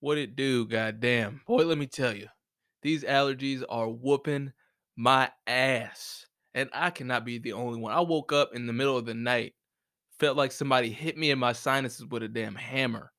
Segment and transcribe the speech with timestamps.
[0.00, 0.66] What it do?
[0.66, 1.42] Goddamn.
[1.46, 2.28] Boy, let me tell you.
[2.82, 4.52] These allergies are whooping
[4.96, 6.26] my ass.
[6.54, 7.92] And I cannot be the only one.
[7.92, 9.54] I woke up in the middle of the night,
[10.18, 13.12] felt like somebody hit me in my sinuses with a damn hammer.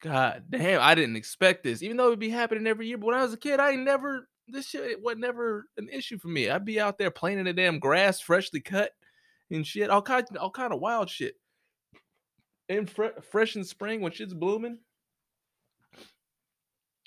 [0.00, 1.82] God damn, I didn't expect this.
[1.82, 4.28] Even though it'd be happening every year, but when I was a kid, I never
[4.48, 6.50] this shit was never an issue for me.
[6.50, 8.90] I'd be out there playing in the damn grass, freshly cut
[9.50, 11.34] and shit, all kind, all kind of wild shit.
[12.68, 14.78] In fre- fresh in spring when shit's blooming,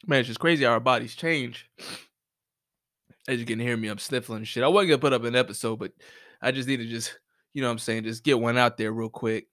[0.08, 1.70] man, it's just crazy how our bodies change.
[3.28, 4.64] As you can hear me, I'm sniffling shit.
[4.64, 5.92] I wasn't gonna put up an episode, but
[6.42, 7.18] I just need to just,
[7.54, 9.48] you know what I'm saying, just get one out there real quick.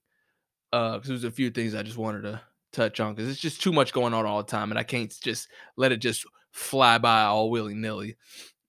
[0.73, 2.41] Uh, because there's a few things I just wanted to
[2.73, 5.15] touch on because it's just too much going on all the time, and I can't
[5.23, 8.17] just let it just fly by all willy nilly.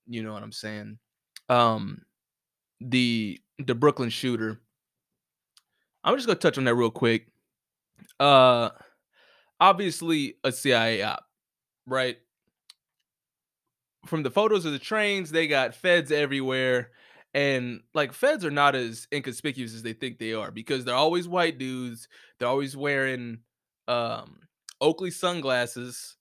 [0.08, 0.98] You know what I'm saying?
[1.50, 2.04] Um,
[2.80, 4.62] the the Brooklyn shooter.
[6.04, 7.28] I'm just gonna touch on that real quick.
[8.20, 8.70] Uh,
[9.60, 11.26] obviously a CIA op,
[11.86, 12.18] right?
[14.06, 16.92] From the photos of the trains, they got feds everywhere.
[17.34, 21.28] And like feds are not as inconspicuous as they think they are because they're always
[21.28, 22.08] white dudes.
[22.38, 23.40] They're always wearing
[23.88, 24.40] um
[24.80, 26.18] Oakley sunglasses,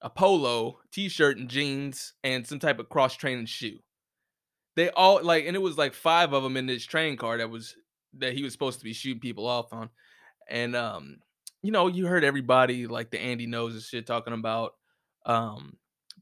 [0.00, 3.78] a polo, t-shirt and jeans, and some type of cross-training shoe.
[4.74, 7.50] They all like, and it was like five of them in this train car that
[7.50, 7.76] was
[8.18, 9.90] that he was supposed to be shooting people off on.
[10.48, 11.18] And um,
[11.62, 14.72] you know, you heard everybody like the Andy Ngos and shit talking about
[15.26, 15.76] um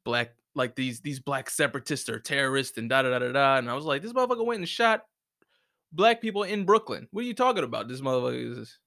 [0.04, 3.56] black like these these black separatists are terrorists and da da da da da.
[3.56, 5.02] And I was like, this motherfucker went and shot
[5.92, 7.08] black people in Brooklyn.
[7.10, 7.88] What are you talking about?
[7.88, 8.78] This motherfucker is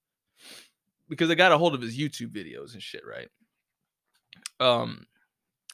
[1.10, 3.30] because I got a hold of his YouTube videos and shit, right?
[4.60, 5.06] Um,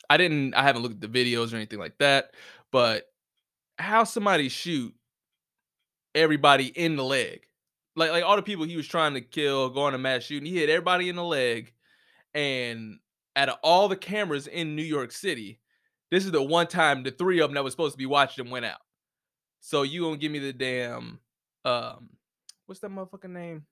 [0.10, 2.32] I didn't, I haven't looked at the videos or anything like that,
[2.72, 3.06] but
[3.78, 4.94] how somebody shoot
[6.14, 7.48] everybody in the leg,
[7.96, 10.58] like like all the people he was trying to kill, going to mass shooting, he
[10.58, 11.74] hit everybody in the leg,
[12.34, 13.00] and
[13.36, 15.60] out of all the cameras in New York City,
[16.12, 18.46] this is the one time the three of them that was supposed to be watching
[18.46, 18.82] him went out.
[19.60, 21.20] So you gonna give me the damn
[21.66, 22.10] um,
[22.66, 23.66] what's that motherfucking name?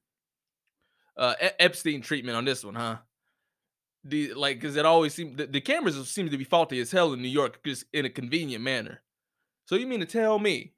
[1.17, 2.97] Uh, Epstein treatment on this one, huh?
[4.03, 7.13] The like, because it always seemed the, the cameras seem to be faulty as hell
[7.13, 9.01] in New York, just in a convenient manner.
[9.65, 10.73] So you mean to tell me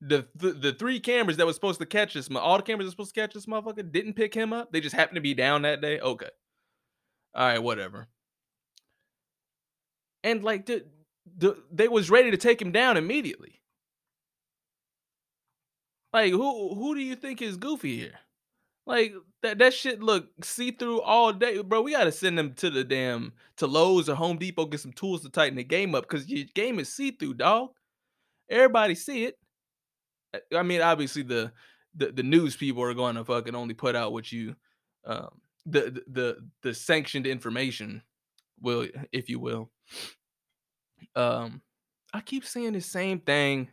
[0.00, 2.92] the the, the three cameras that was supposed to catch this, all the cameras that
[2.92, 4.70] supposed to catch this motherfucker didn't pick him up?
[4.70, 5.98] They just happened to be down that day.
[5.98, 6.30] Okay,
[7.34, 8.06] all right, whatever.
[10.22, 10.84] And like the,
[11.36, 13.60] the they was ready to take him down immediately.
[16.12, 18.18] Like who who do you think is goofy here?
[18.86, 21.82] Like that that shit look see through all day, bro.
[21.82, 25.22] We gotta send them to the damn to Lowe's or Home Depot get some tools
[25.22, 27.70] to tighten the game up because your game is see through, dog.
[28.48, 29.38] Everybody see it.
[30.54, 31.52] I mean, obviously the
[31.94, 34.56] the, the news people are going to fucking only put out what you
[35.04, 38.02] um the the the sanctioned information
[38.60, 39.70] will if you will.
[41.16, 41.62] Um
[42.12, 43.68] I keep saying the same thing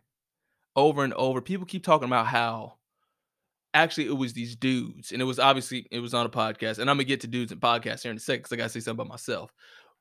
[0.76, 1.42] over and over.
[1.42, 2.78] People keep talking about how
[3.74, 6.90] actually it was these dudes, and it was obviously it was on a podcast, and
[6.90, 8.80] I'm gonna get to dudes and podcasts here in a second because I gotta say
[8.80, 9.52] something about myself.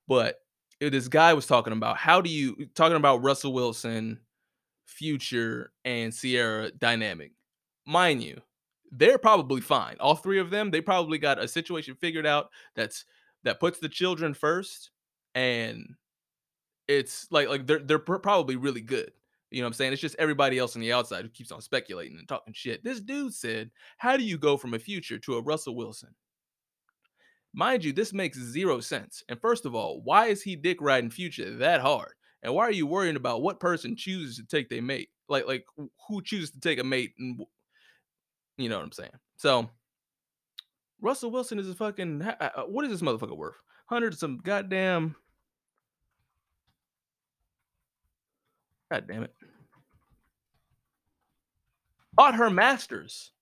[0.08, 0.36] But
[0.80, 4.20] this guy was talking about how do you talking about Russell Wilson,
[4.86, 7.32] Future, and Ciara dynamic.
[7.86, 8.40] Mind you,
[8.90, 9.96] they're probably fine.
[10.00, 13.04] All three of them, they probably got a situation figured out that's
[13.44, 14.90] that puts the children first,
[15.34, 15.94] and
[16.88, 19.12] it's like like they're they're probably really good.
[19.50, 19.92] You know what I'm saying?
[19.92, 22.82] It's just everybody else on the outside who keeps on speculating and talking shit.
[22.82, 26.14] This dude said, How do you go from a future to a Russell Wilson?
[27.54, 29.22] Mind you, this makes zero sense.
[29.28, 32.12] And first of all, why is he dick riding future that hard?
[32.42, 35.08] And why are you worrying about what person chooses to take their mate?
[35.28, 35.64] Like, like
[36.08, 37.14] who chooses to take a mate?
[37.18, 37.40] And
[38.58, 39.10] you know what I'm saying?
[39.36, 39.70] So,
[41.00, 42.22] Russell Wilson is a fucking.
[42.22, 43.56] Uh, what is this motherfucker worth?
[43.86, 45.14] Hundred some goddamn
[48.90, 49.34] God damn it.
[52.12, 53.32] Bought her masters.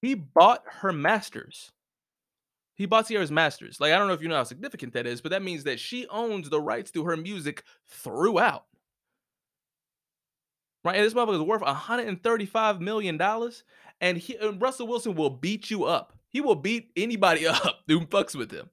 [0.00, 1.72] He bought her masters.
[2.74, 3.80] He bought Ciara's masters.
[3.80, 5.78] Like, I don't know if you know how significant that is, but that means that
[5.78, 8.64] she owns the rights to her music throughout.
[10.84, 10.96] Right?
[10.96, 13.20] And this motherfucker is worth $135 million.
[14.00, 16.14] And, he, and Russell Wilson will beat you up.
[16.28, 18.68] He will beat anybody up who fucks with him.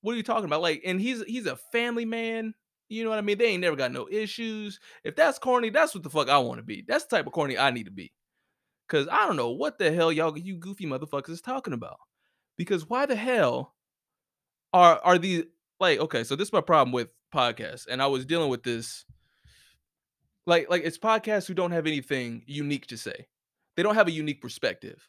[0.00, 0.62] What are you talking about?
[0.62, 2.54] Like, and he's he's a family man.
[2.88, 3.38] You know what I mean?
[3.38, 4.78] They ain't never got no issues.
[5.04, 6.84] If that's corny, that's what the fuck I want to be.
[6.86, 8.12] That's the type of corny I need to be.
[8.88, 11.96] Cause I don't know what the hell y'all you goofy motherfuckers is talking about.
[12.56, 13.74] Because why the hell
[14.72, 15.44] are are these
[15.80, 19.04] like okay, so this is my problem with podcasts, and I was dealing with this.
[20.46, 23.26] Like, like it's podcasts who don't have anything unique to say.
[23.76, 25.08] They don't have a unique perspective,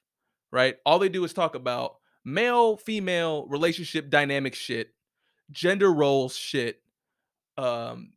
[0.51, 0.77] right?
[0.83, 4.89] All they do is talk about male female relationship dynamic shit
[5.51, 6.81] gender roles shit,
[7.57, 8.13] um,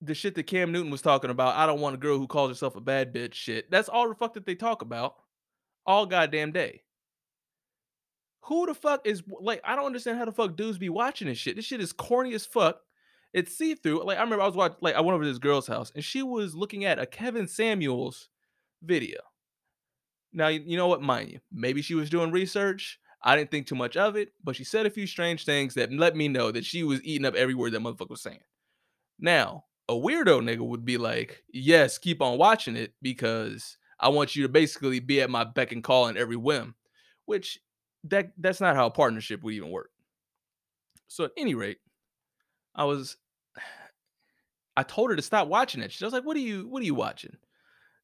[0.00, 2.50] the shit that Cam Newton was talking about, I don't want a girl who calls
[2.50, 3.70] herself a bad bitch shit.
[3.70, 5.16] That's all the fuck that they talk about
[5.86, 6.82] all goddamn day.
[8.44, 9.62] Who the fuck is like?
[9.64, 11.56] I don't understand how the fuck dudes be watching this shit.
[11.56, 12.80] This shit is corny as fuck.
[13.32, 14.04] It's see through.
[14.04, 14.76] Like I remember I was watching.
[14.82, 17.48] Like I went over to this girl's house and she was looking at a Kevin
[17.48, 18.28] Samuels
[18.82, 19.20] video.
[20.34, 22.98] Now you know what, mind you, maybe she was doing research.
[23.22, 25.90] I didn't think too much of it, but she said a few strange things that
[25.90, 28.40] let me know that she was eating up every word that motherfucker was saying.
[29.24, 34.36] Now, a weirdo nigga would be like, yes, keep on watching it because I want
[34.36, 36.74] you to basically be at my beck and call in every whim,
[37.24, 37.58] which
[38.04, 39.90] that that's not how a partnership would even work.
[41.08, 41.78] So at any rate,
[42.74, 43.16] I was
[44.76, 45.90] I told her to stop watching it.
[45.90, 47.38] She was like, "What are you what are you watching?"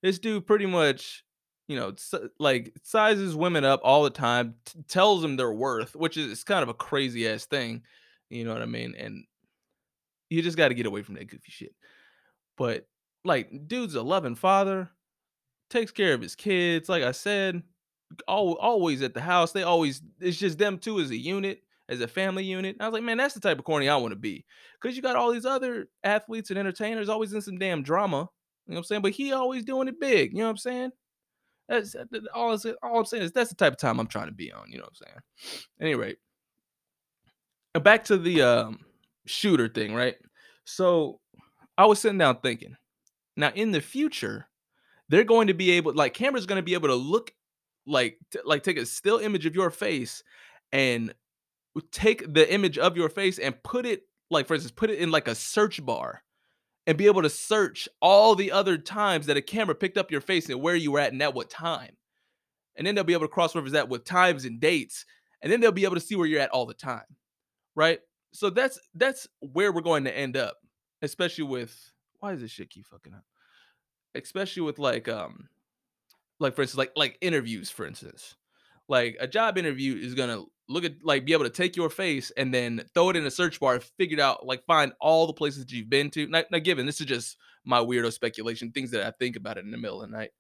[0.03, 1.23] This dude pretty much,
[1.69, 1.95] you know,
[2.39, 6.63] like sizes women up all the time, t- tells them their worth, which is kind
[6.63, 7.83] of a crazy ass thing,
[8.31, 8.95] you know what I mean?
[8.97, 9.25] And
[10.31, 11.75] you just got to get away from that goofy shit.
[12.57, 12.87] But
[13.25, 14.89] like, dude's a loving father,
[15.69, 16.89] takes care of his kids.
[16.89, 17.63] Like I said,
[18.27, 19.53] always at the house.
[19.53, 22.77] They always it's just them two as a unit, as a family unit.
[22.81, 24.45] I was like, man, that's the type of corny I want to be.
[24.81, 28.29] Cause you got all these other athletes and entertainers always in some damn drama.
[28.67, 29.03] You know what I'm saying?
[29.03, 30.33] But he always doing it big.
[30.33, 30.91] You know what I'm saying?
[31.69, 31.95] That's
[32.35, 34.71] all, all I'm saying is that's the type of time I'm trying to be on.
[34.71, 35.65] You know what I'm saying?
[35.81, 36.19] At any rate,
[37.83, 38.81] back to the um,
[39.27, 40.17] shooter thing, right?
[40.65, 41.21] So
[41.77, 42.77] I was sitting down thinking,
[43.37, 44.47] now in the future,
[45.09, 47.33] they're going to be able, like, cameras going to be able to look
[47.87, 50.23] like t- like take a still image of your face
[50.73, 51.15] and
[51.91, 55.11] take the image of your face and put it like for instance put it in
[55.11, 56.23] like a search bar
[56.87, 60.21] and be able to search all the other times that a camera picked up your
[60.21, 61.97] face and where you were at and at what time
[62.77, 65.05] and then they'll be able to cross reference that with times and dates
[65.43, 67.05] and then they'll be able to see where you're at all the time
[67.75, 68.01] right
[68.33, 70.57] so that's that's where we're going to end up
[71.03, 73.25] especially with why does this shit keep fucking up
[74.15, 75.49] especially with like um
[76.41, 78.35] like for instance, like like interviews, for instance.
[78.89, 82.33] Like a job interview is gonna look at like be able to take your face
[82.37, 85.65] and then throw it in a search bar, figure out, like find all the places
[85.65, 86.27] that you've been to.
[86.27, 89.65] Now, now given this is just my weirdo speculation, things that I think about it
[89.65, 90.31] in the middle of the night.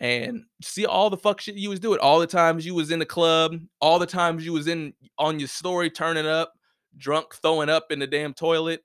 [0.00, 3.00] And see all the fuck shit you was doing, all the times you was in
[3.00, 6.52] the club, all the times you was in on your story turning up,
[6.98, 8.82] drunk, throwing up in the damn toilet.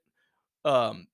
[0.64, 1.08] Um,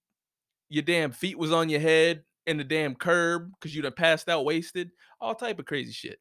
[0.68, 4.28] your damn feet was on your head in the damn curb because you done passed
[4.28, 6.18] out wasted all type of crazy shit.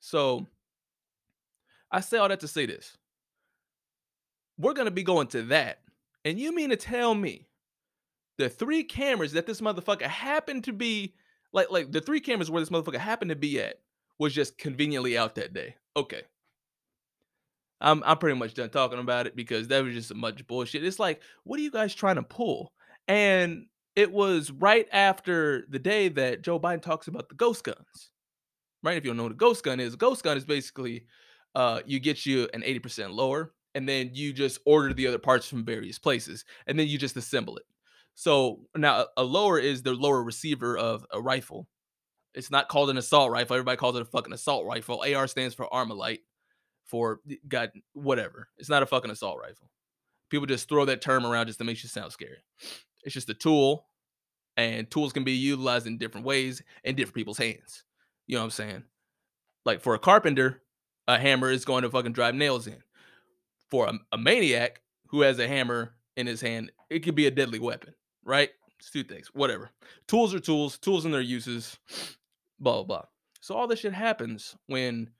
[0.00, 0.46] So
[1.90, 2.96] I say all that to say this.
[4.58, 5.78] We're gonna be going to that.
[6.24, 7.48] And you mean to tell me
[8.38, 11.14] the three cameras that this motherfucker happened to be
[11.52, 13.80] like like the three cameras where this motherfucker happened to be at
[14.18, 15.76] was just conveniently out that day.
[15.96, 16.22] Okay.
[17.80, 20.84] I'm I'm pretty much done talking about it because that was just a much bullshit.
[20.84, 22.72] It's like, what are you guys trying to pull?
[23.08, 23.66] And
[23.96, 28.10] it was right after the day that Joe Biden talks about the ghost guns
[28.84, 28.98] right?
[28.98, 31.06] If you don't know what a ghost gun is, a ghost gun is basically
[31.56, 35.48] uh, you get you an 80% lower, and then you just order the other parts
[35.48, 37.64] from various places, and then you just assemble it.
[38.14, 41.66] So now a lower is the lower receiver of a rifle.
[42.34, 43.56] It's not called an assault rifle.
[43.56, 45.02] Everybody calls it a fucking assault rifle.
[45.02, 46.20] AR stands for Armalite.
[46.84, 48.48] For God, whatever.
[48.58, 49.70] It's not a fucking assault rifle.
[50.30, 52.38] People just throw that term around just to make you sound scary.
[53.04, 53.86] It's just a tool,
[54.56, 57.84] and tools can be utilized in different ways in different people's hands.
[58.26, 58.82] You know what I'm saying?
[59.64, 60.62] Like for a carpenter,
[61.06, 62.82] a hammer is going to fucking drive nails in.
[63.70, 67.30] For a, a maniac who has a hammer in his hand, it could be a
[67.30, 68.50] deadly weapon, right?
[68.78, 69.70] It's two things, whatever.
[70.06, 71.78] Tools are tools, tools and their uses,
[72.58, 73.04] blah, blah, blah.
[73.40, 75.10] So all this shit happens when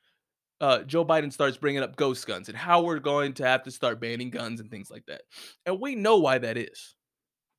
[0.64, 3.71] uh, Joe Biden starts bringing up ghost guns and how we're going to have to
[3.71, 5.21] start banning guns and things like that.
[5.66, 6.94] And we know why that is.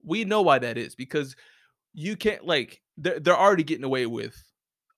[0.04, 1.36] We know why that is because
[1.94, 4.36] you can't, like, they're, they're already getting away with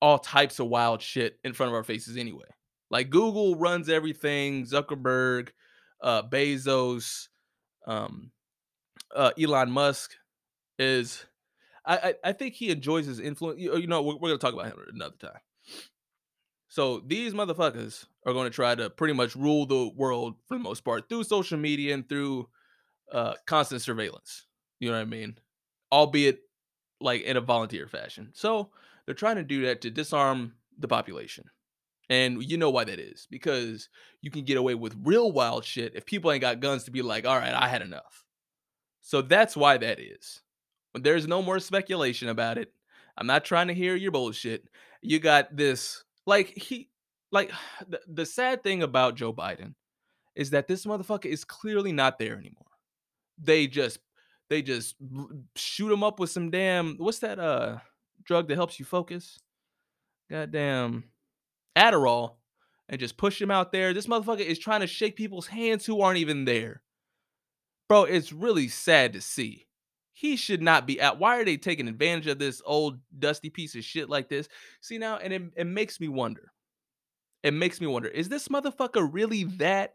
[0.02, 2.46] all types of wild shit in front of our faces anyway.
[2.90, 5.50] Like Google runs everything, Zuckerberg,
[6.02, 7.28] uh, Bezos,
[7.88, 8.32] um,
[9.14, 10.12] uh, Elon Musk
[10.80, 11.26] is.
[11.86, 13.62] I, I, think he enjoys his influence.
[13.62, 15.40] You, you know, we're, we're gonna talk about him another time.
[16.78, 20.64] So these motherfuckers are going to try to pretty much rule the world for the
[20.64, 22.50] most part through social media and through
[23.12, 24.46] uh, constant surveillance.
[24.80, 25.40] You know what I mean?
[25.92, 26.42] Albeit
[27.02, 28.30] like in a volunteer fashion.
[28.34, 28.70] So
[29.08, 31.46] they're trying to do that to disarm the population.
[32.12, 33.90] And you know why that is because
[34.22, 37.02] you can get away with real wild shit if people ain't got guns to be
[37.02, 38.24] like, all right, I had enough.
[39.02, 40.44] So that's why that is.
[40.94, 42.72] There's no more speculation about it,
[43.18, 44.70] I'm not trying to hear your bullshit.
[45.02, 46.90] You got this, like, he,
[47.32, 47.52] like,
[47.90, 49.74] the, the sad thing about Joe Biden
[50.36, 52.64] is that this motherfucker is clearly not there anymore.
[53.40, 54.00] they just
[54.50, 54.96] they just
[55.56, 57.78] shoot him up with some damn what's that uh
[58.24, 59.40] drug that helps you focus?
[60.30, 61.06] Goddamn
[61.78, 62.36] Adderall
[62.90, 63.94] and just push him out there.
[63.94, 66.82] This motherfucker is trying to shake people's hands who aren't even there.
[67.90, 69.67] Bro, it's really sad to see.
[70.20, 71.20] He should not be out.
[71.20, 74.50] Why are they taking advantage of this old dusty piece of shit like this?
[74.82, 76.52] See now, and it, it makes me wonder.
[77.44, 79.60] It makes me wonder: Is this motherfucker really mm.
[79.60, 79.94] that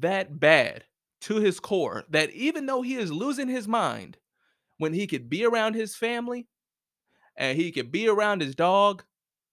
[0.00, 0.84] that bad
[1.22, 4.18] to his core that even though he is losing his mind,
[4.76, 6.46] when he could be around his family
[7.38, 9.02] and he could be around his dog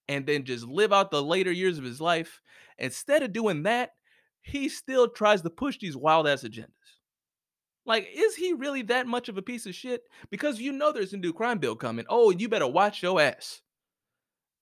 [0.09, 2.41] and then just live out the later years of his life,
[2.77, 3.91] instead of doing that,
[4.41, 6.96] he still tries to push these wild ass agendas.
[7.87, 10.03] Like, is he really that much of a piece of shit?
[10.29, 12.05] Because you know there's a new crime bill coming.
[12.09, 13.61] Oh, you better watch your ass.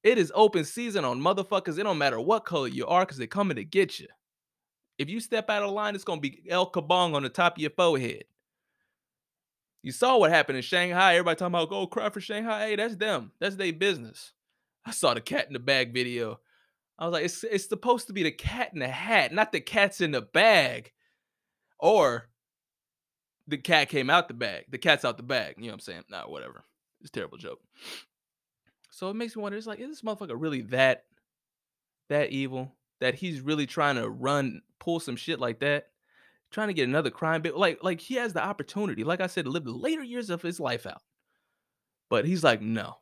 [0.03, 1.79] It is open season on motherfuckers.
[1.79, 4.07] It don't matter what color you are, because they're coming to get you.
[4.99, 7.61] If you step out of line, it's gonna be El Kabong on the top of
[7.61, 8.25] your forehead.
[9.81, 11.15] You saw what happened in Shanghai.
[11.15, 12.67] Everybody talking about go cry for Shanghai.
[12.67, 13.31] Hey, that's them.
[13.39, 14.33] That's their business.
[14.85, 16.39] I saw the cat in the bag video.
[16.99, 19.59] I was like, it's it's supposed to be the cat in the hat, not the
[19.59, 20.91] cat's in the bag.
[21.79, 22.29] Or
[23.47, 24.65] the cat came out the bag.
[24.69, 25.55] The cat's out the bag.
[25.57, 26.03] You know what I'm saying?
[26.09, 26.63] Nah, whatever.
[27.01, 27.59] It's a terrible joke.
[28.89, 31.05] So it makes me wonder, it's like, is this motherfucker really that
[32.09, 32.71] that evil?
[33.01, 35.87] That he's really trying to run, pull some shit like that?
[36.49, 37.57] Trying to get another crime bit.
[37.57, 40.41] Like, like he has the opportunity, like I said, to live the later years of
[40.41, 41.01] his life out.
[42.09, 42.95] But he's like, no.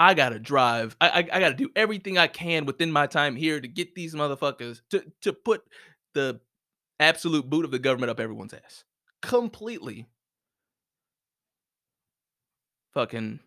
[0.00, 0.96] I gotta drive.
[1.00, 4.14] I, I, I gotta do everything I can within my time here to get these
[4.14, 5.62] motherfuckers to to put
[6.14, 6.40] the
[7.00, 8.84] absolute boot of the government up everyone's ass
[9.22, 10.06] completely.
[12.94, 13.40] Fucking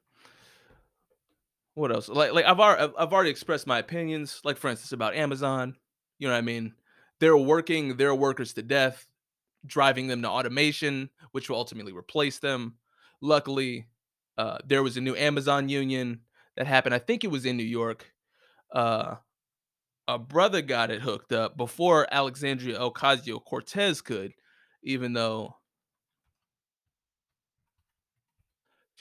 [1.74, 2.10] what else?
[2.10, 5.76] Like like i've already i've already expressed my opinions like for instance about amazon
[6.20, 6.74] you know what i mean?
[7.20, 9.08] They're working their workers to death
[9.66, 12.76] driving them to automation which will ultimately replace them.
[13.22, 13.88] Luckily
[14.38, 16.22] uh, there was a new amazon union
[16.56, 18.12] that happened i think it was in new york.
[18.72, 19.16] Uh,
[20.08, 24.34] a brother got it hooked up before alexandria ocasio-cortez could
[24.84, 25.56] even though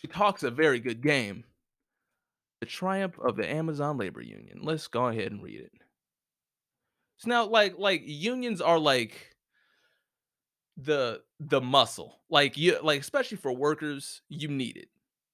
[0.00, 1.44] She talks a very good game.
[2.60, 4.60] The triumph of the Amazon labor union.
[4.62, 5.72] Let's go ahead and read it.
[7.18, 9.36] So now, like, like unions are like
[10.78, 12.20] the the muscle.
[12.30, 14.88] Like you, like especially for workers, you need it.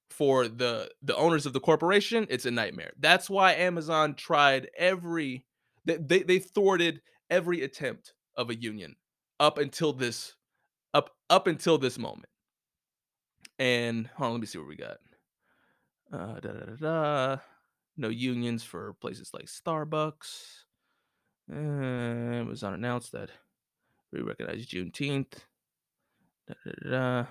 [0.09, 2.91] For the the owners of the corporation, it's a nightmare.
[2.99, 5.45] That's why Amazon tried every
[5.85, 8.95] they they, they thwarted every attempt of a union
[9.39, 10.35] up until this
[10.93, 12.29] up up until this moment.
[13.59, 14.97] And hold on, let me see what we got.
[16.11, 17.37] Uh, da, da, da, da.
[17.97, 20.63] No unions for places like Starbucks.
[21.51, 23.29] Uh, was unannounced that
[24.11, 25.33] we recognize Juneteenth.
[26.47, 27.25] Da, da, da, da.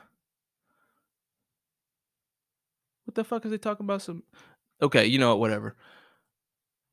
[3.04, 4.02] What the fuck is they talking about?
[4.02, 4.25] Some
[4.83, 5.76] okay, you know what, whatever.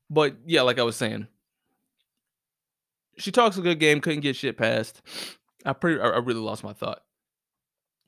[0.08, 1.26] But yeah, like I was saying,
[3.18, 5.02] she talks a good game, couldn't get shit passed.
[5.64, 7.02] I pretty, I I really lost my thought.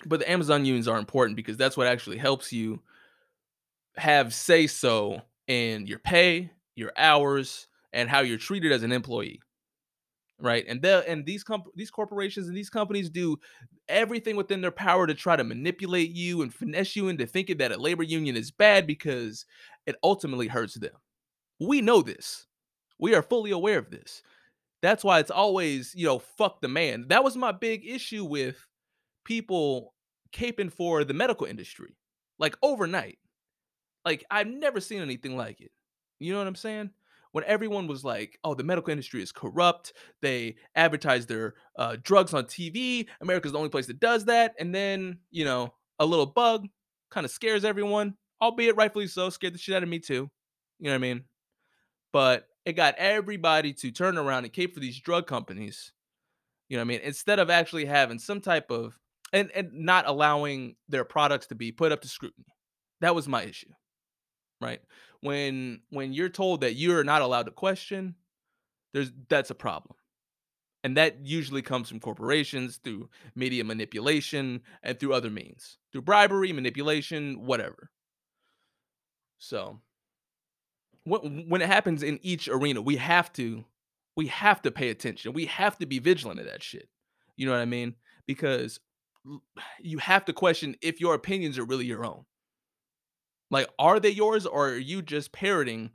[0.04, 2.80] But the Amazon unions are important because that's what actually helps you
[3.96, 9.40] have say so in your pay, your hours, and how you're treated as an employee.
[10.38, 10.66] Right.
[10.68, 13.38] And the and these comp- these corporations and these companies do
[13.88, 17.72] everything within their power to try to manipulate you and finesse you into thinking that
[17.72, 19.46] a labor union is bad because
[19.86, 20.92] it ultimately hurts them.
[21.58, 22.46] We know this.
[22.98, 24.22] We are fully aware of this.
[24.82, 27.06] That's why it's always, you know, fuck the man.
[27.08, 28.66] That was my big issue with
[29.26, 29.92] people
[30.32, 31.96] caping for the medical industry.
[32.38, 33.18] Like overnight.
[34.04, 35.72] Like I've never seen anything like it.
[36.20, 36.90] You know what I'm saying?
[37.32, 39.92] When everyone was like, "Oh, the medical industry is corrupt.
[40.22, 43.08] They advertise their uh, drugs on TV.
[43.20, 46.66] America's the only place that does that." And then, you know, a little bug
[47.10, 49.28] kind of scares everyone, albeit rightfully so.
[49.28, 50.30] Scared the shit out of me too.
[50.78, 51.24] You know what I mean?
[52.12, 55.92] But it got everybody to turn around and cape for these drug companies.
[56.68, 57.00] You know what I mean?
[57.02, 58.98] Instead of actually having some type of
[59.36, 62.46] and and not allowing their products to be put up to scrutiny.
[63.00, 63.72] That was my issue
[64.60, 64.80] right?
[65.20, 68.14] When when you're told that you're not allowed to question,
[68.92, 69.96] there's that's a problem.
[70.84, 76.52] And that usually comes from corporations through media manipulation and through other means, through bribery,
[76.52, 77.90] manipulation, whatever.
[79.38, 79.80] So
[81.04, 83.64] when it happens in each arena, we have to
[84.16, 85.32] we have to pay attention.
[85.32, 86.88] We have to be vigilant of that shit.
[87.36, 87.94] You know what I mean?
[88.26, 88.80] Because
[89.80, 92.24] you have to question if your opinions are really your own.
[93.50, 95.90] Like, are they yours or are you just parroting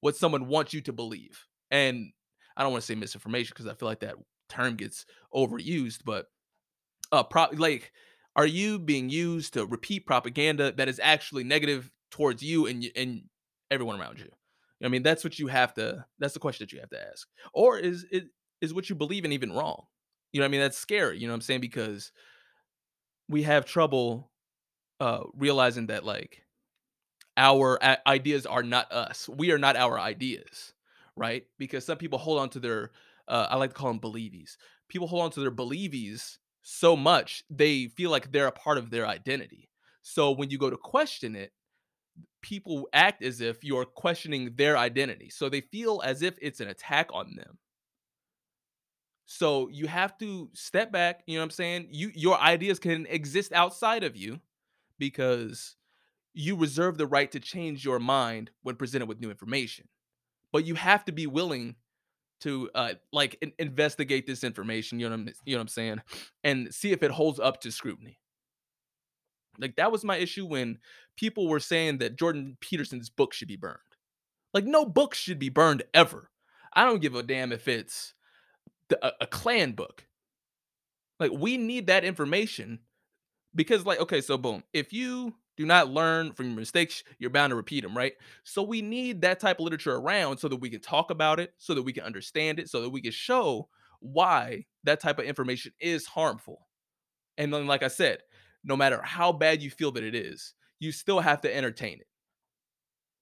[0.00, 1.46] what someone wants you to believe?
[1.70, 2.12] And
[2.56, 4.16] I don't want to say misinformation because I feel like that
[4.48, 6.26] term gets overused, but
[7.12, 7.92] uh, pro like,
[8.34, 13.22] are you being used to repeat propaganda that is actually negative towards you and and
[13.70, 14.30] everyone around you?
[14.84, 17.28] I mean, that's what you have to that's the question that you have to ask.
[17.52, 18.24] Or is it
[18.60, 19.84] is what you believe in even wrong?
[20.32, 20.60] You know I mean?
[20.60, 21.60] That's scary, you know what I'm saying?
[21.60, 22.12] Because
[23.28, 24.30] we have trouble,
[25.00, 26.44] uh, realizing that, like,
[27.36, 29.28] our ideas are not us.
[29.28, 30.72] We are not our ideas,
[31.16, 31.44] right?
[31.58, 32.92] Because some people hold on to their,
[33.28, 34.56] uh, I like to call them believies.
[34.88, 38.90] People hold on to their believies so much, they feel like they're a part of
[38.90, 39.68] their identity.
[40.02, 41.52] So when you go to question it,
[42.42, 45.30] people act as if you're questioning their identity.
[45.30, 47.58] So they feel as if it's an attack on them.
[49.26, 51.88] So you have to step back, you know what I'm saying?
[51.90, 54.40] You your ideas can exist outside of you
[54.98, 55.74] because
[56.32, 59.88] you reserve the right to change your mind when presented with new information.
[60.52, 61.74] But you have to be willing
[62.42, 65.68] to uh like in- investigate this information, you know what I'm you know what I'm
[65.68, 66.02] saying,
[66.44, 68.20] and see if it holds up to scrutiny.
[69.58, 70.78] Like that was my issue when
[71.16, 73.78] people were saying that Jordan Peterson's book should be burned.
[74.54, 76.30] Like no book should be burned ever.
[76.72, 78.14] I don't give a damn if it's
[78.88, 80.06] the, a, a Klan book.
[81.18, 82.80] Like we need that information
[83.54, 87.50] because like okay, so boom, if you do not learn from your mistakes, you're bound
[87.50, 88.12] to repeat them, right?
[88.44, 91.54] So we need that type of literature around so that we can talk about it,
[91.56, 93.68] so that we can understand it, so that we can show
[94.00, 96.66] why that type of information is harmful.
[97.38, 98.18] And then like I said,
[98.64, 102.06] no matter how bad you feel that it is, you still have to entertain it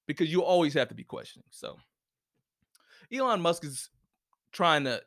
[0.06, 1.46] because you always have to be questioning.
[1.50, 1.76] So
[3.12, 3.90] Elon Musk is
[4.52, 5.00] trying to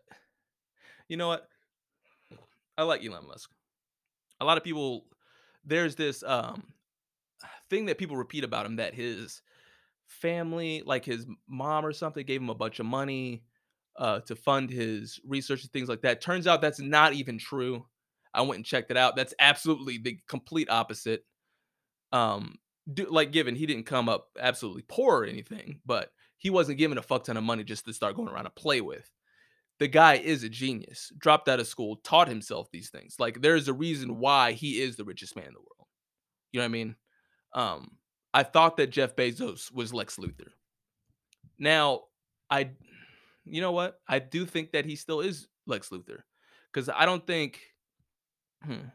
[1.07, 1.47] you know what?
[2.77, 3.49] I like Elon Musk.
[4.39, 5.05] A lot of people
[5.65, 6.63] there's this um
[7.69, 9.41] thing that people repeat about him that his
[10.07, 13.43] family, like his mom or something, gave him a bunch of money
[13.97, 16.21] uh, to fund his research and things like that.
[16.21, 17.85] Turns out that's not even true.
[18.33, 19.15] I went and checked it out.
[19.15, 21.25] That's absolutely the complete opposite.
[22.13, 22.55] Um,
[22.91, 26.97] do, like given he didn't come up absolutely poor or anything, but he wasn't given
[26.97, 29.09] a fuck ton of money just to start going around and play with.
[29.79, 31.11] The guy is a genius.
[31.17, 33.15] Dropped out of school, taught himself these things.
[33.19, 35.87] Like there's a reason why he is the richest man in the world.
[36.51, 36.95] You know what I mean?
[37.53, 37.91] Um,
[38.33, 40.49] I thought that Jeff Bezos was Lex Luthor.
[41.59, 42.01] Now,
[42.49, 42.71] I,
[43.45, 43.99] you know what?
[44.07, 46.19] I do think that he still is Lex Luthor
[46.71, 47.59] because I don't think,
[48.63, 48.89] hmm,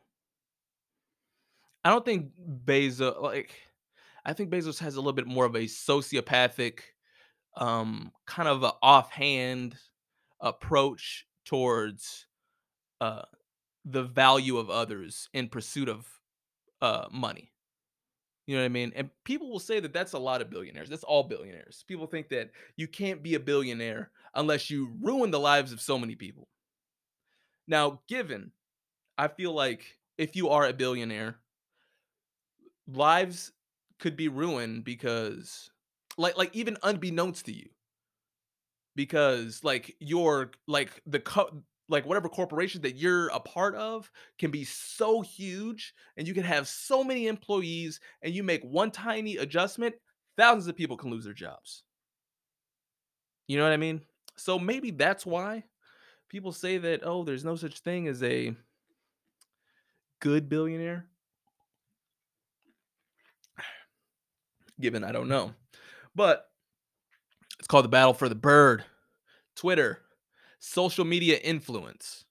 [1.84, 2.30] I don't think
[2.64, 3.54] Bezos like.
[4.24, 6.78] I think Bezos has a little bit more of a sociopathic,
[7.56, 9.76] um, kind of a offhand
[10.42, 12.26] approach towards
[13.00, 13.22] uh
[13.84, 16.06] the value of others in pursuit of
[16.80, 17.52] uh money.
[18.46, 18.92] You know what I mean?
[18.96, 20.88] And people will say that that's a lot of billionaires.
[20.90, 21.84] That's all billionaires.
[21.86, 25.96] People think that you can't be a billionaire unless you ruin the lives of so
[25.96, 26.48] many people.
[27.68, 28.50] Now, given,
[29.16, 31.36] I feel like if you are a billionaire,
[32.88, 33.52] lives
[34.00, 35.70] could be ruined because
[36.18, 37.68] like like even unbeknownst to you
[38.94, 44.50] because like your like the co- like whatever corporation that you're a part of can
[44.50, 49.36] be so huge and you can have so many employees and you make one tiny
[49.36, 49.94] adjustment
[50.36, 51.82] thousands of people can lose their jobs.
[53.46, 54.00] You know what i mean?
[54.36, 55.64] So maybe that's why
[56.28, 58.54] people say that oh there's no such thing as a
[60.20, 61.06] good billionaire.
[64.80, 65.52] Given i don't know.
[66.14, 66.51] But
[67.62, 68.84] it's called the battle for the bird
[69.54, 70.02] twitter
[70.62, 72.24] social media influence.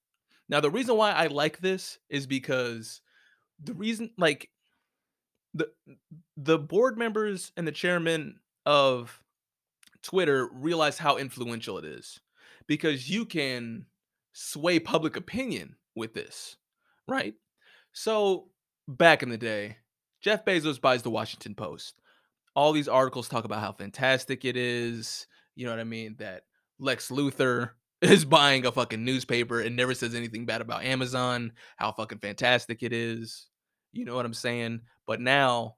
[0.48, 3.02] Now, the reason why I like this is because
[3.62, 4.50] the reason, like,
[5.54, 5.70] the
[6.38, 9.22] the board members and the chairman of
[10.02, 12.22] Twitter realize how influential it is
[12.68, 13.86] because you can
[14.32, 16.56] sway public opinion with this,
[17.08, 17.34] right?
[17.92, 18.48] So,
[18.88, 19.78] back in the day,
[20.22, 22.01] Jeff Bezos buys the Washington Post.
[22.56, 26.44] All these articles talk about how fantastic it is, you know what I mean, that
[26.80, 31.92] Lex Luthor is buying a fucking newspaper and never says anything bad about Amazon, how
[31.92, 33.48] fucking fantastic it is.
[33.94, 34.82] You know what I'm saying?
[35.06, 35.76] But now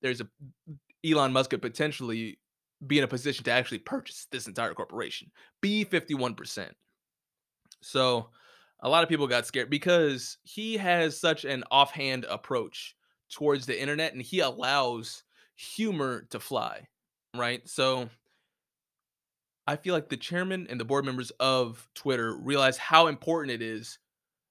[0.00, 0.28] there's a
[1.04, 2.38] Elon Musk could potentially
[2.86, 6.70] be in a position to actually purchase this entire corporation, be 51%.
[7.80, 8.30] So
[8.80, 12.94] a lot of people got scared because he has such an offhand approach
[13.32, 15.22] towards the internet and he allows
[15.62, 16.88] humor to fly,
[17.36, 17.66] right?
[17.68, 18.08] So
[19.66, 23.62] I feel like the chairman and the board members of Twitter realize how important it
[23.62, 23.98] is,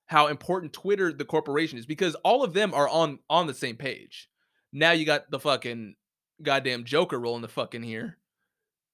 [0.05, 3.75] how important Twitter, the corporation, is because all of them are on on the same
[3.75, 4.29] page.
[4.71, 5.95] Now you got the fucking
[6.41, 8.17] goddamn Joker rolling the fucking here.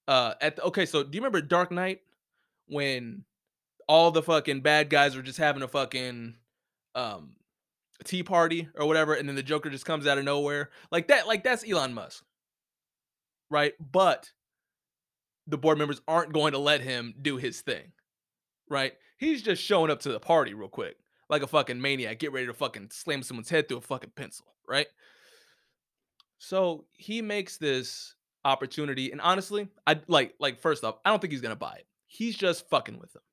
[0.07, 1.99] Uh, at the, okay, so do you remember Dark Knight
[2.67, 3.25] when
[3.87, 6.35] all the fucking bad guys were just having a fucking
[6.95, 7.35] um
[8.03, 10.69] Tea Party or whatever, and then the Joker just comes out of nowhere.
[10.91, 12.23] Like that, like that's Elon Musk.
[13.49, 13.73] Right?
[13.79, 14.31] But
[15.47, 17.91] the board members aren't going to let him do his thing.
[18.69, 18.93] Right?
[19.17, 20.97] He's just showing up to the party real quick.
[21.29, 24.45] Like a fucking maniac, get ready to fucking slam someone's head through a fucking pencil,
[24.65, 24.87] right?
[26.37, 31.33] So he makes this opportunity, and honestly, I like like first off, I don't think
[31.33, 31.87] he's gonna buy it.
[32.05, 33.23] He's just fucking with them.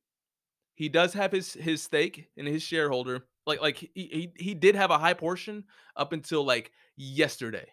[0.74, 3.26] He does have his his stake in his shareholder.
[3.46, 5.64] Like like he he, he did have a high portion
[5.96, 7.66] up until like yesterday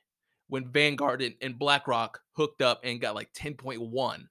[0.47, 4.23] when Vanguard and, and BlackRock hooked up and got like 10.1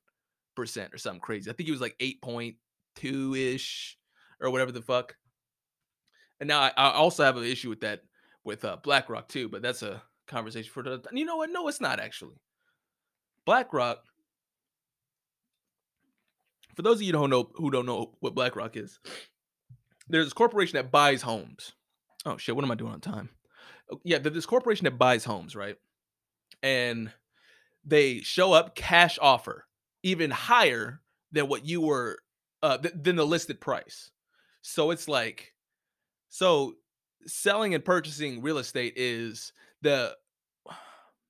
[0.55, 1.51] percent or something crazy.
[1.51, 3.97] I think he was like 8.2 ish
[4.41, 5.17] or whatever the fuck.
[6.41, 8.03] And now I, I also have an issue with that
[8.45, 11.03] with uh, BlackRock too, but that's a conversation for the.
[11.13, 11.51] You know what?
[11.51, 12.37] No, it's not actually.
[13.47, 14.03] BlackRock
[16.75, 18.99] for those of you who don't know who don't know what BlackRock is,
[20.11, 21.73] there's this corporation that buys homes.
[22.27, 23.31] Oh shit, what am I doing on time?
[23.91, 25.77] Oh, yeah, there's this corporation that buys homes, right?
[26.63, 27.13] And
[27.85, 29.67] they show up cash offer
[30.03, 31.01] even higher
[31.33, 32.19] than what you were
[32.63, 34.11] uh th- than the listed price.
[34.63, 35.55] So it's like
[36.29, 36.75] so
[37.27, 40.17] selling and purchasing real estate is the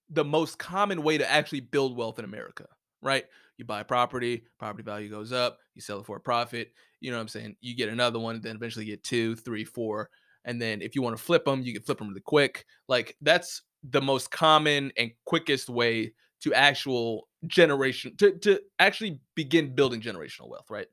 [0.09, 2.67] the most common way to actually build wealth in America,
[3.01, 3.27] right?
[3.61, 6.73] You buy property, property value goes up, you sell it for a profit.
[7.01, 7.57] You know what I'm saying?
[7.61, 10.09] You get another one, then eventually get two, three, four.
[10.47, 12.65] And then if you want to flip them, you can flip them really quick.
[12.89, 19.75] Like that's the most common and quickest way to actual generation to, to actually begin
[19.75, 20.87] building generational wealth, right?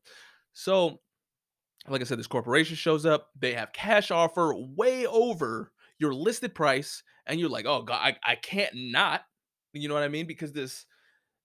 [0.51, 0.99] So,
[1.87, 6.53] like I said, this corporation shows up, they have cash offer way over your listed
[6.53, 9.21] price, and you're like, oh god, I, I can't not.
[9.71, 10.27] You know what I mean?
[10.27, 10.85] Because this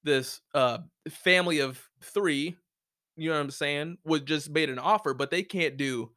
[0.05, 2.57] this uh family of three,
[3.17, 6.11] you know what I'm saying, was just made an offer, but they can't do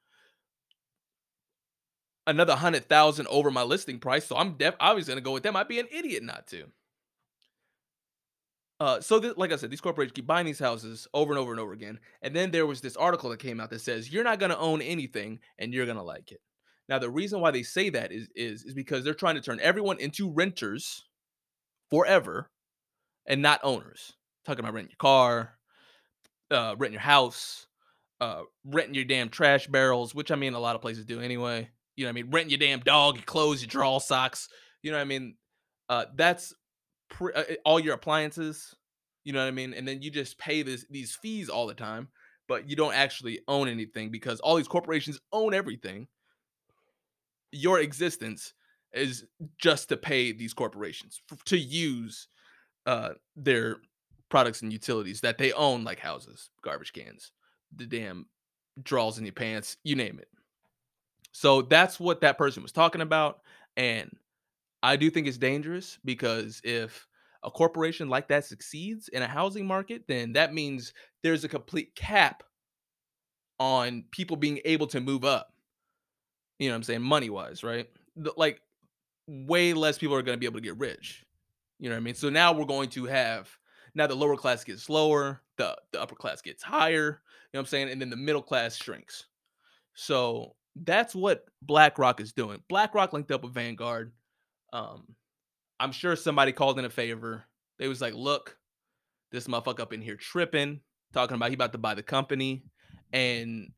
[2.27, 4.25] another hundred thousand over my listing price.
[4.25, 5.55] So I'm def obviously gonna go with them.
[5.55, 6.65] I'd be an idiot not to.
[8.79, 11.51] Uh, so th- like I said, these corporations keep buying these houses over and over
[11.51, 11.97] and over again.
[12.21, 14.81] And then there was this article that came out that says you're not gonna own
[14.81, 16.41] anything and you're gonna like it.
[16.89, 19.59] Now the reason why they say that is is is because they're trying to turn
[19.61, 21.05] everyone into renters
[21.89, 22.49] forever
[23.25, 24.13] and not owners.
[24.45, 25.57] Talking about renting your car,
[26.51, 27.67] uh, renting your house,
[28.21, 31.69] uh, renting your damn trash barrels, which I mean a lot of places do anyway.
[31.95, 32.31] You know what I mean?
[32.31, 34.49] Renting your damn dog, your clothes, your draw socks.
[34.83, 35.35] You know what I mean?
[35.89, 36.53] Uh, that's
[37.09, 38.75] pre- uh, all your appliances.
[39.23, 39.73] You know what I mean?
[39.73, 42.09] And then you just pay this these fees all the time,
[42.47, 46.07] but you don't actually own anything because all these corporations own everything.
[47.51, 48.53] Your existence
[48.93, 49.25] is
[49.57, 52.27] just to pay these corporations f- to use
[52.85, 53.77] uh, their
[54.29, 57.31] products and utilities that they own, like houses, garbage cans,
[57.75, 58.25] the damn
[58.81, 60.27] draws in your pants, you name it.
[61.31, 63.41] So that's what that person was talking about.
[63.75, 64.09] And
[64.81, 67.07] I do think it's dangerous because if
[67.43, 70.93] a corporation like that succeeds in a housing market, then that means
[71.23, 72.43] there's a complete cap
[73.59, 75.53] on people being able to move up.
[76.59, 77.01] You know what I'm saying?
[77.01, 77.89] Money wise, right?
[78.37, 78.61] Like,
[79.27, 81.24] way less people are going to be able to get rich.
[81.79, 82.15] You know what I mean?
[82.15, 83.49] So now we're going to have
[83.93, 87.21] now the lower class gets lower, the the upper class gets higher,
[87.55, 87.89] you know what I'm saying?
[87.89, 89.25] And then the middle class shrinks.
[89.93, 92.61] So that's what BlackRock is doing.
[92.67, 94.11] BlackRock linked up with Vanguard.
[94.73, 95.15] Um,
[95.79, 97.45] I'm sure somebody called in a favor.
[97.79, 98.57] They was like, look,
[99.31, 100.81] this motherfucker up in here tripping,
[101.13, 102.63] talking about he about to buy the company.
[103.13, 103.71] And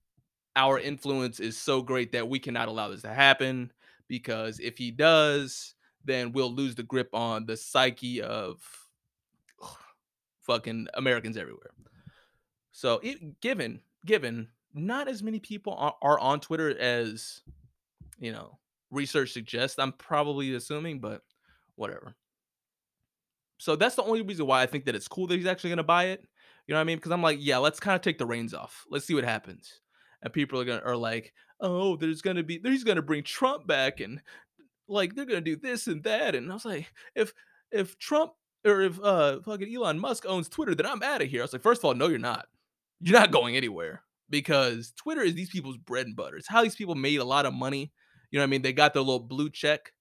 [0.56, 3.72] our influence is so great that we cannot allow this to happen
[4.08, 5.76] because if he does,
[6.08, 8.62] then we'll lose the grip on the psyche of
[10.42, 11.72] fucking Americans everywhere.
[12.72, 17.42] So, it, given given not as many people are, are on Twitter as
[18.20, 18.58] you know
[18.92, 21.22] research suggests, I'm probably assuming, but
[21.76, 22.16] whatever.
[23.58, 25.78] So that's the only reason why I think that it's cool that he's actually going
[25.78, 26.24] to buy it.
[26.68, 26.98] You know what I mean?
[26.98, 28.86] Because I'm like, yeah, let's kind of take the reins off.
[28.90, 29.80] Let's see what happens.
[30.22, 34.00] And people are gonna are like, oh, there's gonna be, he's gonna bring Trump back,
[34.00, 34.20] and
[34.88, 36.36] like they're gonna do this and that.
[36.36, 37.34] And I was like, if
[37.72, 38.34] if Trump
[38.66, 41.42] or if uh fucking Elon Musk owns Twitter, then I'm out of here.
[41.42, 42.48] I was like, first of all, no, you're not.
[43.00, 46.38] You're not going anywhere because Twitter is these people's bread and butter.
[46.38, 47.92] It's how these people made a lot of money.
[48.32, 48.62] You know what I mean?
[48.62, 49.94] They got their little blue check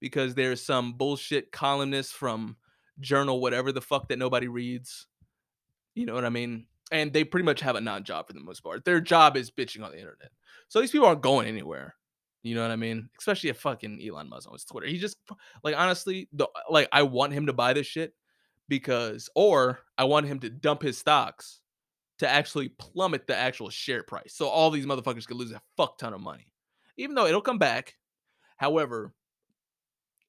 [0.00, 2.56] because there's some bullshit columnist from
[3.00, 5.06] journal whatever the fuck that nobody reads.
[5.94, 6.66] You know what I mean?
[6.92, 8.84] And they pretty much have a non-job for the most part.
[8.84, 10.30] Their job is bitching on the internet.
[10.68, 11.94] So these people aren't going anywhere.
[12.46, 13.08] You know what I mean?
[13.18, 14.86] Especially if fucking Elon Musk owns Twitter.
[14.86, 15.16] He just
[15.64, 18.14] like honestly, the like I want him to buy this shit
[18.68, 21.60] because or I want him to dump his stocks
[22.18, 24.32] to actually plummet the actual share price.
[24.34, 26.46] So all these motherfuckers could lose a fuck ton of money.
[26.96, 27.94] Even though it'll come back.
[28.58, 29.12] However,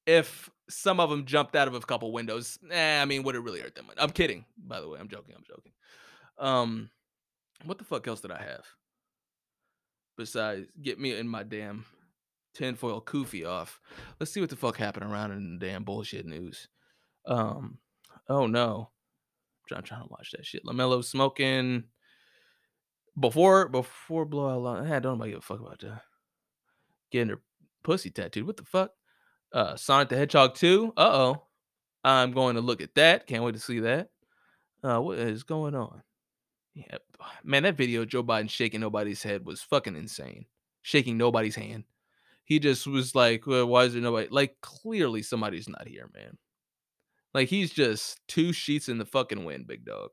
[0.08, 3.42] if some of them jumped out of a couple windows, eh, I mean, would it
[3.42, 3.86] really hurt them?
[3.98, 4.44] I'm kidding.
[4.58, 5.36] By the way, I'm joking.
[5.38, 5.72] I'm joking.
[6.40, 6.90] Um,
[7.64, 8.66] what the fuck else did I have?
[10.18, 11.86] Besides, get me in my damn
[12.58, 13.80] tinfoil kufi off.
[14.20, 16.68] Let's see what the fuck happened around in the damn bullshit news.
[17.26, 17.78] Um,
[18.28, 18.90] oh no,
[19.72, 20.66] I'm trying to watch that shit.
[20.66, 21.86] Lamelo smoking
[23.20, 24.86] before before blowout.
[24.86, 26.02] I don't nobody give a fuck about that.
[27.12, 27.42] Getting her
[27.84, 28.48] pussy tattooed.
[28.48, 28.92] What the fuck?
[29.54, 30.94] Uh, Sonic the Hedgehog 2.
[30.98, 31.44] Uh oh.
[32.04, 33.28] I'm going to look at that.
[33.28, 34.10] Can't wait to see that.
[34.84, 36.02] Uh, what is going on?
[36.74, 36.98] Yeah,
[37.44, 40.46] man, that video Joe Biden shaking nobody's head was fucking insane.
[40.84, 41.86] Shaking nobody's hand.
[42.48, 44.30] He just was like, well, why is there nobody?
[44.32, 46.38] Like, clearly somebody's not here, man.
[47.34, 50.12] Like, he's just two sheets in the fucking wind, big dog.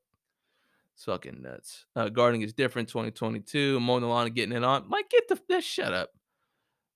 [0.97, 1.87] It's fucking nuts.
[1.95, 3.79] Uh, guarding is different 2022.
[3.79, 4.89] Mowing the lawn and getting it on.
[4.89, 6.11] Like, get the that shut up.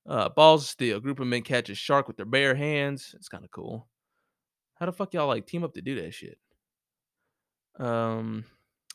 [0.04, 0.98] Uh, balls of steel.
[0.98, 3.14] Group of men catch a shark with their bare hands.
[3.16, 3.86] It's kind of cool.
[4.74, 6.38] How the fuck y'all like team up to do that shit?
[7.78, 8.44] Um,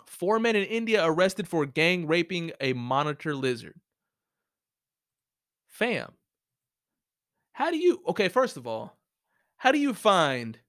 [0.06, 3.80] four men in India arrested for gang raping a monitor lizard.
[5.68, 6.12] Fam,
[7.54, 8.02] how do you?
[8.10, 8.98] Okay, first of all,
[9.58, 10.60] how do you find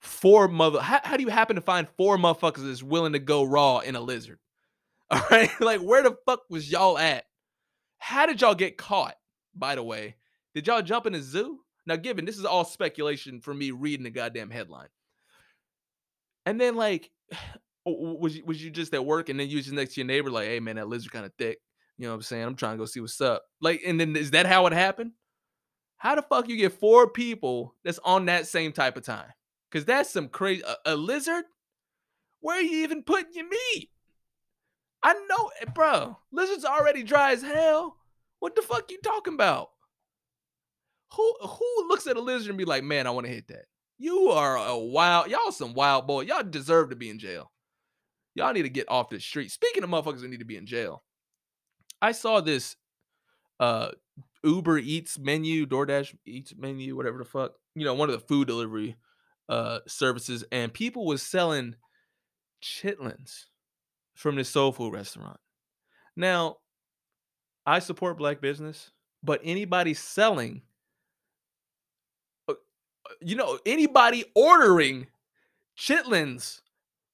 [0.00, 0.80] four mother?
[0.80, 3.96] How, how do you happen to find four motherfuckers that's willing to go raw in
[3.96, 4.38] a lizard?
[5.10, 7.24] All right, like where the fuck was y'all at?
[7.98, 9.14] How did y'all get caught?
[9.54, 10.16] By the way,
[10.54, 11.60] did y'all jump in a zoo?
[11.84, 14.88] Now, given this is all speculation for me reading the goddamn headline.
[16.46, 17.10] And then, like,
[17.84, 20.06] was you, was you just at work and then you was just next to your
[20.06, 21.58] neighbor, like, hey, man, that lizard kind of thick.
[21.98, 22.44] You know what I'm saying?
[22.44, 23.42] I'm trying to go see what's up.
[23.60, 25.12] Like, and then is that how it happened?
[26.02, 29.30] How the fuck you get four people that's on that same type of time?
[29.70, 30.64] Because that's some crazy.
[30.66, 31.44] A, a, lizard?
[32.40, 33.88] Where are you even putting your meat?
[35.00, 36.18] I know, eh, bro.
[36.32, 37.98] Lizards already dry as hell.
[38.40, 39.68] What the fuck you talking about?
[41.12, 43.66] Who who looks at a lizard and be like, man, I want to hit that?
[43.96, 46.22] You are a wild, y'all some wild boy.
[46.22, 47.52] Y'all deserve to be in jail.
[48.34, 49.52] Y'all need to get off the street.
[49.52, 51.04] Speaking of motherfuckers that need to be in jail,
[52.00, 52.74] I saw this
[53.60, 53.92] uh
[54.44, 57.52] Uber Eats menu, DoorDash Eats menu, whatever the fuck.
[57.74, 58.96] You know, one of the food delivery
[59.48, 61.76] uh services, and people was selling
[62.62, 63.46] chitlins
[64.14, 65.38] from this soul food restaurant.
[66.16, 66.58] Now,
[67.66, 68.90] I support black business,
[69.22, 70.62] but anybody selling
[73.20, 75.06] you know, anybody ordering
[75.78, 76.60] chitlins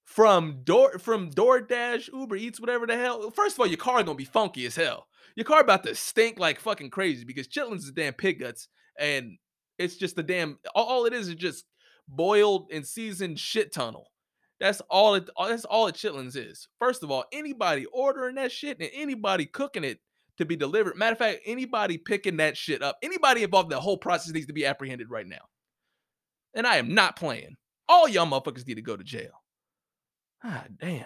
[0.04, 3.30] from door from DoorDash, Uber Eats, whatever the hell.
[3.30, 5.08] First of all, your car is gonna be funky as hell.
[5.38, 8.66] Your car about to stink like fucking crazy because chitlins is damn pig guts,
[8.98, 9.38] and
[9.79, 10.59] it's just the damn.
[10.74, 11.64] All it is is just
[12.09, 14.11] boiled and seasoned shit tunnel.
[14.59, 15.31] That's all it.
[15.38, 16.66] That's all it chitlins is.
[16.81, 20.01] First of all, anybody ordering that shit and anybody cooking it
[20.38, 20.96] to be delivered.
[20.96, 24.46] Matter of fact, anybody picking that shit up, anybody involved in the whole process needs
[24.46, 25.46] to be apprehended right now
[26.59, 27.57] and I am not playing.
[27.88, 29.44] All y'all motherfuckers need to go to jail.
[30.42, 31.05] Ah, damn.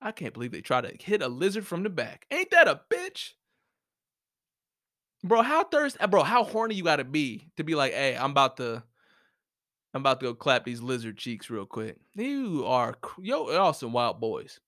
[0.00, 2.26] I can't believe they try to hit a lizard from the back.
[2.30, 3.30] Ain't that a bitch?
[5.24, 8.32] Bro, how thirsty, uh, bro, how horny you gotta be to be like, hey, I'm
[8.32, 8.82] about to,
[9.94, 11.96] I'm about to go clap these lizard cheeks real quick.
[12.14, 14.60] You are, yo, y'all some wild boys.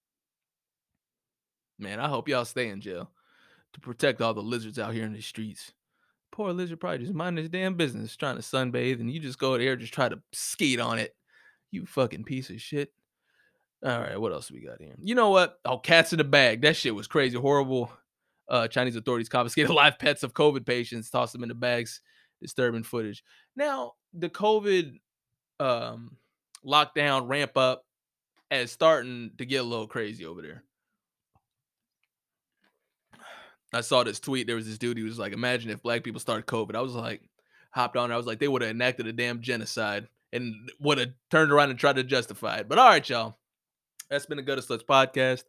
[1.78, 3.10] Man, I hope y'all stay in jail
[3.72, 5.72] to protect all the lizards out here in the streets
[6.34, 9.56] poor lizard probably just minding his damn business, trying to sunbathe, and you just go
[9.56, 11.14] there just try to skate on it.
[11.70, 12.92] You fucking piece of shit.
[13.84, 14.94] All right, what else we got here?
[15.00, 15.58] You know what?
[15.64, 16.62] Oh, cats in the bag.
[16.62, 17.92] That shit was crazy, horrible.
[18.48, 22.00] Uh, Chinese authorities confiscated live pets of COVID patients, tossed them in the bags.
[22.42, 23.24] Disturbing footage.
[23.56, 24.98] Now the COVID
[25.60, 26.18] um,
[26.66, 27.86] lockdown ramp up
[28.50, 30.62] is starting to get a little crazy over there.
[33.72, 34.46] I saw this tweet.
[34.46, 34.98] There was this dude.
[34.98, 37.22] He was like, "Imagine if black people started COVID." I was like,
[37.74, 38.12] hopped on.
[38.12, 41.70] I was like, they would have enacted a damn genocide and would have turned around
[41.70, 42.68] and tried to justify it.
[42.68, 43.36] But all right, y'all.
[44.08, 45.42] That's been the Gutter Sluts podcast.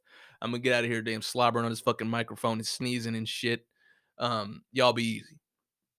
[0.45, 3.27] I'm gonna get out of here, damn slobbering on this fucking microphone and sneezing and
[3.27, 3.65] shit.
[4.19, 5.39] Um, y'all be easy.